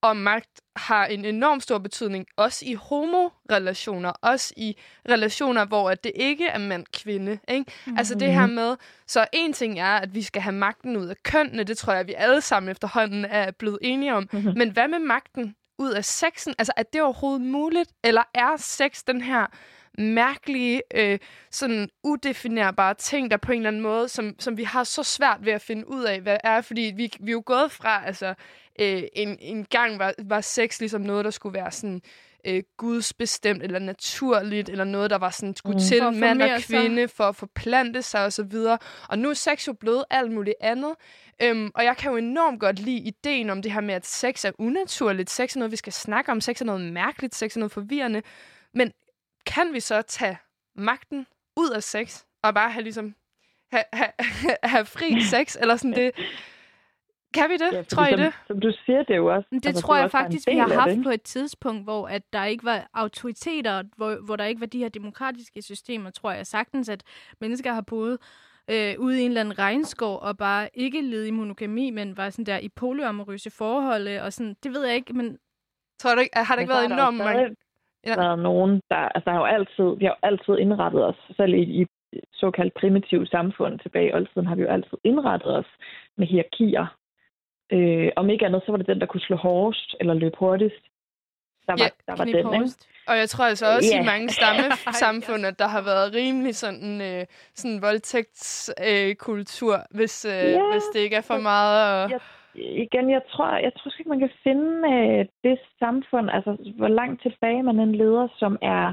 [0.03, 4.77] og magt har en enorm stor betydning, også i homorelationer, også i
[5.09, 7.39] relationer, hvor det ikke er mand-kvinde.
[7.49, 7.73] Ikke?
[7.87, 7.99] Mm-hmm.
[7.99, 11.17] Altså det her med, så en ting er, at vi skal have magten ud af
[11.23, 14.29] kønnene, det tror jeg, vi alle sammen efterhånden er blevet enige om.
[14.33, 14.53] Mm-hmm.
[14.57, 16.55] Men hvad med magten ud af sexen?
[16.59, 19.47] Altså er det overhovedet muligt, eller er sex den her
[19.99, 21.19] mærkelige, øh,
[21.51, 25.39] sådan udefinerbare ting, der på en eller anden måde, som, som vi har så svært
[25.41, 26.61] ved at finde ud af, hvad er.
[26.61, 28.35] Fordi vi, vi er jo gået fra, altså,
[28.81, 32.03] øh, en, en gang var, var sex ligesom noget, der skulle være sådan
[32.47, 35.81] øh, gudsbestemt eller naturligt, eller noget, der var sådan, skulle mm.
[35.81, 37.17] til mand og kvinde sig.
[37.17, 38.79] for at forplante sig og så videre.
[39.09, 40.95] Og nu er sex jo blevet alt muligt andet.
[41.43, 44.45] Øhm, og jeg kan jo enormt godt lide ideen om det her med, at sex
[44.45, 45.31] er unaturligt.
[45.31, 46.41] Sex er noget, vi skal snakke om.
[46.41, 47.35] Sex er noget mærkeligt.
[47.35, 48.23] Sex er noget forvirrende.
[48.75, 48.93] Men
[49.49, 50.39] kan vi så tage
[50.75, 53.15] magten ud af sex, og bare have ligesom
[53.73, 54.13] have, have,
[54.73, 56.13] have fri sex, eller sådan det.
[57.35, 57.73] Kan vi det?
[57.73, 58.33] Ja, tror I som, det?
[58.47, 59.49] Som du siger, det er jo også...
[59.53, 62.45] Det altså, tror jeg faktisk, vi har haft det, på et tidspunkt, hvor at der
[62.45, 66.89] ikke var autoriteter, hvor, hvor der ikke var de her demokratiske systemer, tror jeg sagtens,
[66.89, 67.03] at
[67.41, 68.19] mennesker har boet
[68.71, 72.31] øh, ude i en eller anden regnskov og bare ikke led i monogami, men var
[72.31, 75.39] sådan der i polyamorøse forhold, og sådan, det ved jeg ikke, men...
[75.99, 77.57] Tror du ikke, har det ikke været enormt mange
[78.07, 78.15] ja.
[78.17, 81.55] været nogen, der, altså, der har jo altid, vi har jo altid indrettet os, selv
[81.55, 81.87] i, i
[82.33, 85.67] såkaldt primitive samfund tilbage i oldtiden, har vi jo altid indrettet os
[86.17, 86.87] med hierarkier.
[87.73, 90.85] Øh, om ikke andet, så var det den, der kunne slå hårdest eller løbe hurtigst.
[91.67, 92.75] Der var, ja, der var den, ikke?
[93.09, 94.05] Og jeg tror altså også yeah.
[94.05, 100.33] i mange stammesamfund, at der har været rimelig sådan, øh, sådan voldtægtskultur, øh, hvis, øh,
[100.33, 100.73] yeah.
[100.73, 102.05] hvis det ikke er for meget.
[102.05, 102.11] Og...
[102.11, 102.21] Jeg
[102.85, 107.23] igen, jeg tror, jeg tror ikke, man kan finde øh, det samfund, altså hvor langt
[107.23, 108.93] tilbage man en leder, som er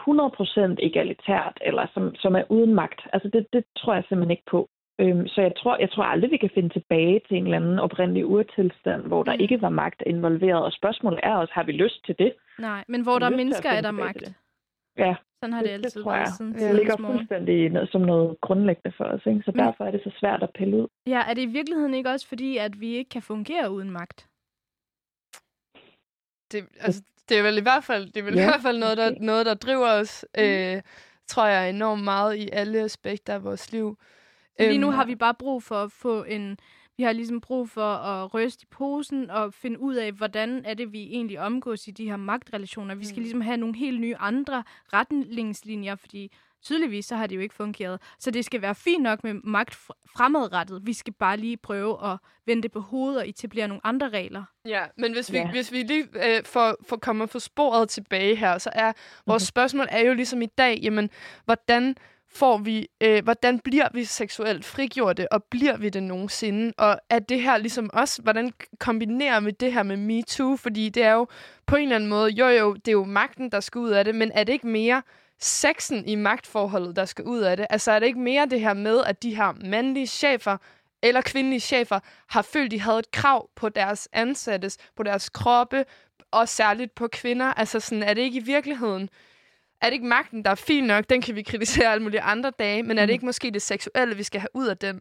[0.00, 3.00] 100% egalitært, eller som, som er uden magt.
[3.12, 4.68] Altså det, det tror jeg simpelthen ikke på.
[5.00, 7.78] Øhm, så jeg tror, jeg tror aldrig, vi kan finde tilbage til en eller anden
[7.78, 9.40] oprindelig urtilstand, hvor der mm.
[9.40, 10.64] ikke var magt involveret.
[10.64, 12.32] Og spørgsmålet er også, har vi lyst til det?
[12.58, 14.32] Nej, men hvor der er mennesker, er der magt.
[14.96, 15.14] Ja.
[15.42, 18.96] Sådan har det, det altid det været siden Det ligger fuldstændig noget, som noget grundlæggende
[18.96, 19.42] for os, ikke?
[19.44, 20.88] så Men, derfor er det så svært at pille ud.
[21.06, 24.28] Ja, er det i virkeligheden ikke også fordi, at vi ikke kan fungere uden magt?
[26.52, 28.78] Det, altså, det er vel i hvert fald, det er vel ja, i hvert fald
[28.78, 30.42] noget, der, noget, der driver os, mm.
[30.42, 30.82] øh,
[31.26, 33.98] tror jeg, enormt meget i alle aspekter af vores liv.
[34.58, 36.58] Lige nu øhm, har vi bare brug for at få en
[37.00, 40.74] vi har ligesom brug for at ryste i posen og finde ud af, hvordan er
[40.74, 42.94] det, vi egentlig omgås i de her magtrelationer.
[42.94, 43.22] Vi skal mm.
[43.22, 46.32] ligesom have nogle helt nye andre retningslinjer, fordi
[46.62, 48.00] tydeligvis så har det jo ikke fungeret.
[48.18, 49.74] Så det skal være fint nok med magt
[50.16, 50.86] fremadrettet.
[50.86, 54.44] Vi skal bare lige prøve at vende det på hovedet og etablere nogle andre regler.
[54.64, 55.50] Ja, men hvis vi, ja.
[55.50, 58.92] hvis vi lige øh, får, får kommer for sporet tilbage her, så er
[59.26, 59.46] vores mm-hmm.
[59.46, 61.10] spørgsmål er jo ligesom i dag, jamen,
[61.44, 61.96] hvordan
[62.32, 66.72] får vi, øh, hvordan bliver vi seksuelt frigjorte, og bliver vi det nogensinde?
[66.78, 70.56] Og er det her ligesom også, hvordan kombinerer vi det her med MeToo?
[70.56, 71.26] Fordi det er jo
[71.66, 74.04] på en eller anden måde, jo jo, det er jo magten, der skal ud af
[74.04, 75.02] det, men er det ikke mere
[75.40, 77.66] sexen i magtforholdet, der skal ud af det?
[77.70, 80.56] Altså er det ikke mere det her med, at de her mandlige chefer
[81.02, 85.84] eller kvindelige chefer har følt, de havde et krav på deres ansattes, på deres kroppe,
[86.30, 87.46] og særligt på kvinder.
[87.46, 89.08] Altså sådan, er det ikke i virkeligheden
[89.82, 91.10] er det ikke magten, der er fin nok?
[91.10, 93.12] Den kan vi kritisere alle mulige andre dage, men er det mm.
[93.12, 95.00] ikke måske det seksuelle, vi skal have ud af den?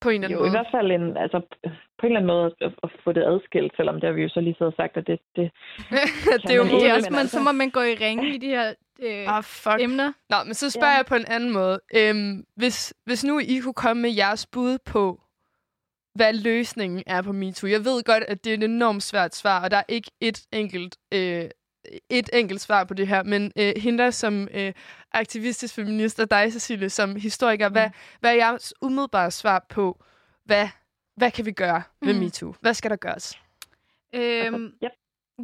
[0.00, 0.48] På en eller anden jo, måde.
[0.48, 1.40] i hvert fald en, altså,
[1.98, 4.28] på en eller anden måde at, at få det adskilt, selvom det har vi jo
[4.28, 5.18] så lige så sagt, at det...
[5.36, 5.50] Det,
[6.42, 6.92] det er jo muligt.
[6.92, 8.68] Også, men så må man gå i ringe i de her
[9.02, 9.80] øh, ah, fuck.
[9.80, 10.12] emner.
[10.30, 10.96] Nå, men så spørger ja.
[10.96, 11.80] jeg på en anden måde.
[11.96, 15.20] Øhm, hvis, hvis nu I kunne komme med jeres bud på,
[16.14, 17.68] hvad løsningen er på MeToo.
[17.70, 20.40] Jeg ved godt, at det er et enormt svært svar, og der er ikke et
[20.52, 21.44] enkelt øh,
[22.08, 24.72] et enkelt svar på det her, men øh, hende som øh,
[25.12, 27.72] aktivistisk feminist, og dig, Cecilie, som historiker, mm.
[27.72, 30.04] hvad, hvad er jeres umiddelbare svar på,
[30.44, 30.68] hvad,
[31.16, 32.20] hvad kan vi gøre med mm.
[32.20, 32.54] MeToo?
[32.60, 33.38] Hvad skal der gøres?
[34.14, 34.90] Øhm, yep.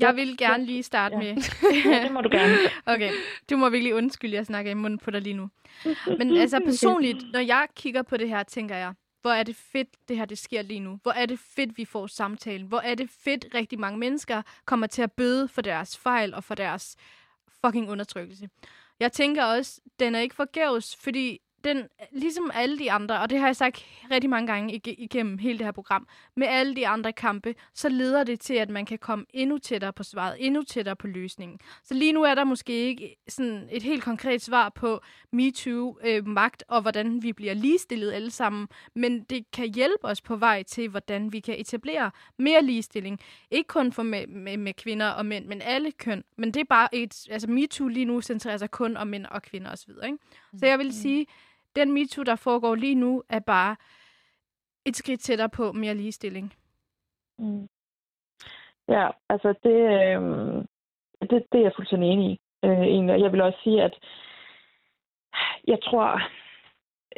[0.01, 1.23] Jeg vil gerne lige starte ja.
[1.23, 1.43] med...
[1.93, 2.57] ja, det må du gerne.
[2.95, 3.11] okay,
[3.51, 5.49] du må virkelig undskylde, jeg snakker i munden på dig lige nu.
[6.19, 8.93] Men altså personligt, når jeg kigger på det her, tænker jeg,
[9.25, 10.99] hvor er det fedt, det her det sker lige nu.
[11.03, 12.67] Hvor er det fedt, vi får samtalen.
[12.67, 16.45] Hvor er det fedt, rigtig mange mennesker kommer til at bøde for deres fejl og
[16.45, 16.97] for deres
[17.65, 18.49] fucking undertrykkelse.
[19.01, 23.39] Jeg tænker også, den er ikke forgæves, fordi den, ligesom alle de andre, og det
[23.39, 27.13] har jeg sagt rigtig mange gange igennem hele det her program, med alle de andre
[27.13, 30.97] kampe, så leder det til, at man kan komme endnu tættere på svaret, endnu tættere
[30.97, 31.59] på løsningen.
[31.85, 35.01] Så lige nu er der måske ikke sådan et helt konkret svar på
[35.33, 40.21] MeToo, øh, magt og hvordan vi bliver ligestillet alle sammen, men det kan hjælpe os
[40.21, 43.21] på vej til, hvordan vi kan etablere mere ligestilling.
[43.51, 46.25] Ikke kun for med, med, med kvinder og mænd, men alle køn.
[46.37, 49.43] Men det er bare et, altså MeToo lige nu centrerer sig kun om mænd og
[49.43, 49.91] kvinder osv.
[50.05, 50.19] Ikke?
[50.59, 50.93] Så jeg vil mm.
[50.93, 51.27] sige,
[51.77, 53.77] den MeToo, der foregår lige nu, er bare
[54.85, 56.55] et skridt tættere på mere ligestilling.
[57.39, 57.69] Mm.
[58.89, 60.65] Ja, altså det, øh,
[61.31, 62.41] det, det er jeg fuldstændig enig i.
[62.65, 63.21] Øh, egentlig.
[63.21, 63.95] Jeg vil også sige, at
[65.67, 66.15] jeg tror,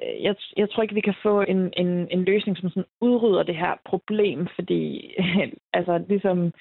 [0.02, 3.42] øh, jeg, jeg tror ikke, vi kan få en, en, en løsning, som sådan udrydder
[3.42, 5.14] det her problem, fordi
[5.78, 6.52] altså ligesom,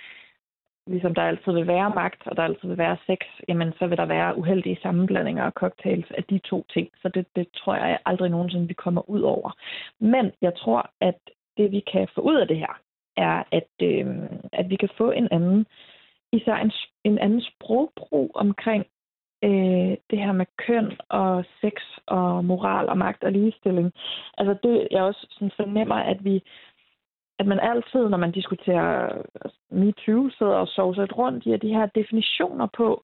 [0.88, 3.98] ligesom der altid vil være magt, og der altid vil være sex, jamen så vil
[3.98, 6.90] der være uheldige sammenblandinger og cocktails af de to ting.
[7.02, 9.52] Så det, det tror jeg aldrig nogensinde, vi kommer ud over.
[10.00, 11.20] Men jeg tror, at
[11.58, 12.80] det vi kan få ud af det her,
[13.18, 14.08] er, at, øh,
[14.54, 15.66] at vi kan få en anden,
[16.32, 16.72] især en,
[17.04, 18.86] en anden sprogbrug omkring
[19.44, 21.74] øh, det her med køn og sex
[22.06, 23.92] og moral og magt og ligestilling.
[24.38, 26.44] Altså det, jeg også sådan fornemmer, at vi
[27.40, 29.22] at man altid, når man diskuterer
[29.70, 33.04] MeToo, sidder og sover lidt rundt i de her definitioner på,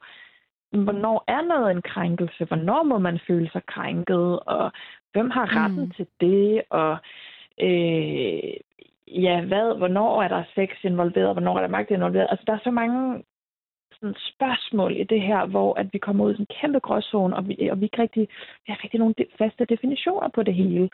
[0.72, 4.72] hvornår er noget en krænkelse, hvornår må man føle sig krænket, og
[5.14, 5.92] hvem har retten mm.
[5.92, 6.98] til det, og
[7.62, 8.54] øh,
[9.08, 12.28] ja, hvad, hvornår er der sex involveret, hvornår er der magt involveret.
[12.30, 13.24] Altså, der er så mange
[13.92, 17.48] sådan, spørgsmål i det her, hvor at vi kommer ud i en kæmpe gråzone, og
[17.48, 18.28] vi, og vi ikke rigtig,
[18.66, 20.90] vi har rigtig nogle faste definitioner på det hele.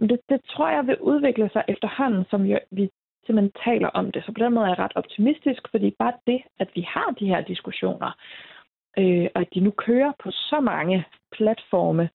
[0.00, 2.90] Det, det tror jeg vil udvikle sig efterhånden, som jo, vi
[3.26, 4.24] simpelthen taler om det.
[4.24, 7.26] Så på den måde er jeg ret optimistisk, fordi bare det, at vi har de
[7.26, 8.10] her diskussioner,
[8.98, 12.08] øh, og at de nu kører på så mange platforme,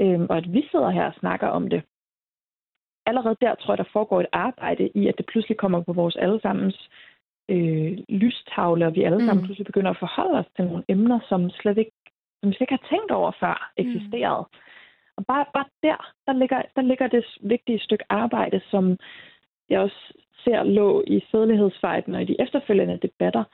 [0.00, 1.82] øh, og at vi sidder her og snakker om det,
[3.06, 6.16] allerede der tror jeg, der foregår et arbejde i, at det pludselig kommer på vores
[6.16, 6.90] allesammens
[7.50, 9.46] øh, lystavle, og vi alle sammen mm.
[9.46, 11.92] pludselig begynder at forholde os til nogle emner, som slet ikke,
[12.40, 14.44] som vi slet ikke har tænkt over før eksisterede.
[14.52, 14.58] Mm.
[15.20, 18.98] Og bare, bare der, der ligger, der ligger det vigtige stykke arbejde, som
[19.68, 20.02] jeg også
[20.44, 23.44] ser lå i sædelighedsfejden og i de efterfølgende debatter,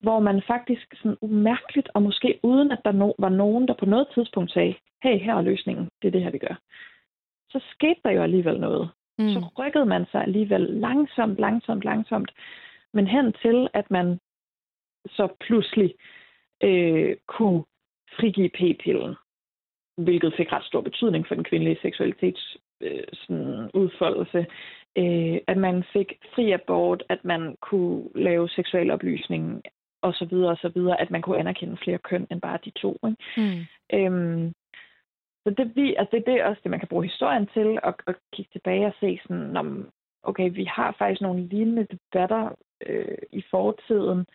[0.00, 3.86] hvor man faktisk sådan umærkeligt, og måske uden at der no, var nogen, der på
[3.86, 6.56] noget tidspunkt sagde, hey, her er løsningen, det er det her, vi gør.
[7.50, 8.90] Så skete der jo alligevel noget.
[9.18, 9.28] Mm.
[9.28, 12.30] Så rykkede man sig alligevel langsomt, langsomt, langsomt,
[12.92, 14.18] men hen til, at man
[15.06, 15.94] så pludselig
[16.62, 17.64] øh, kunne
[18.18, 19.16] frigive p-pillen
[19.96, 24.46] hvilket fik ret stor betydning for den kvindelige seksualitets øh, sådan udfoldelse.
[24.98, 29.62] Øh, at man fik fri abort, at man kunne lave seksuel oplysning
[30.02, 32.70] og så videre og så videre, at man kunne anerkende flere køn end bare de
[32.70, 32.98] to.
[33.06, 33.16] Ikke?
[33.36, 33.60] Mm.
[33.98, 34.52] Øhm,
[35.44, 37.94] så det, vi, altså det, det er også det, man kan bruge historien til, at,
[38.06, 39.90] at kigge tilbage og se sådan, om,
[40.22, 42.50] okay, vi har faktisk nogle lignende debatter
[42.86, 44.26] øh, i fortiden.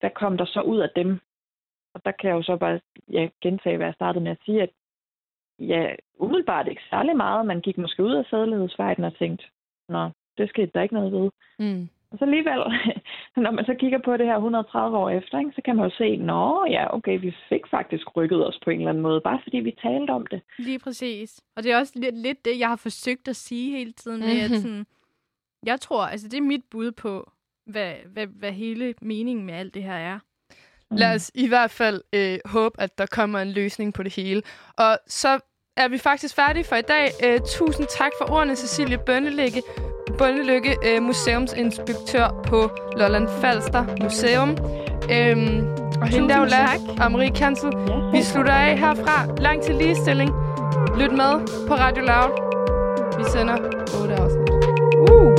[0.00, 1.20] Hvad kom der så ud af dem?
[1.98, 2.80] Og der kan jeg jo så bare
[3.12, 4.70] ja, gentage, hvad jeg startede med at sige, at
[5.58, 7.46] ja, umiddelbart ikke særlig meget.
[7.46, 9.44] Man gik måske ud af sædelighedsvejden og tænkte,
[9.88, 11.30] nå, det skete der ikke noget ved.
[11.58, 11.88] Mm.
[12.10, 12.60] Og så alligevel,
[13.44, 15.96] når man så kigger på det her 130 år efter, ikke, så kan man jo
[15.96, 19.40] se, nå ja, okay, vi fik faktisk rykket os på en eller anden måde, bare
[19.42, 20.40] fordi vi talte om det.
[20.58, 21.40] Lige præcis.
[21.56, 24.20] Og det er også lidt, lidt det, jeg har forsøgt at sige hele tiden.
[24.20, 24.86] Med, at sådan,
[25.66, 27.30] jeg tror, altså det er mit bud på,
[27.66, 30.18] hvad, hvad, hvad hele meningen med alt det her er.
[30.90, 34.42] Lad os i hvert fald øh, håbe, at der kommer en løsning på det hele.
[34.76, 35.38] Og så
[35.76, 37.10] er vi faktisk færdige for i dag.
[37.24, 39.62] Øh, tusind tak for ordene, Cecilie Bønnelykke,
[40.18, 44.50] Bønnelykke øh, museumsinspektør på Lolland Falster Museum.
[45.10, 45.66] Øhm,
[46.00, 46.80] og hende der, tak.
[47.00, 47.70] og Marie Kansel.
[48.12, 49.26] Vi slutter af herfra.
[49.36, 50.30] Lang til ligestilling.
[50.98, 52.32] Lyt med på Radio Loud.
[53.18, 53.56] Vi sender
[54.02, 55.37] 8 afsnit.